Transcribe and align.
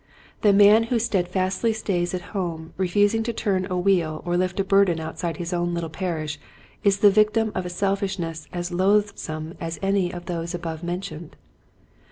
The 0.41 0.51
man 0.51 0.85
who 0.85 0.97
steadfastly 0.97 1.73
stays 1.73 2.15
at 2.15 2.21
home 2.33 2.73
refusing 2.75 3.21
to 3.21 3.31
turn 3.31 3.67
a 3.69 3.77
wheel 3.77 4.23
or 4.25 4.35
lift 4.35 4.59
a 4.59 4.63
burden 4.63 4.99
outside 4.99 5.37
his 5.37 5.53
own 5.53 5.75
little 5.75 5.91
parish 5.91 6.39
is 6.83 7.01
the 7.01 7.11
victim 7.11 7.51
of 7.53 7.67
a 7.67 7.69
selfishness 7.69 8.47
as 8.51 8.71
loathsome 8.71 9.53
as 9.61 9.77
any 9.83 10.11
of 10.11 10.25
those 10.25 10.55
above 10.55 10.81
men 10.81 11.01
tioned. 11.01 11.29